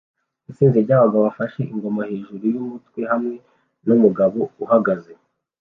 Itsinda 0.49 0.77
ryabagabo 0.85 1.21
bafashe 1.27 1.61
ingoma 1.73 2.01
hejuru 2.09 2.43
yumutwe 2.53 2.99
hamwe 3.11 3.35
numugabo 3.85 4.39
uhagaze 4.63 5.11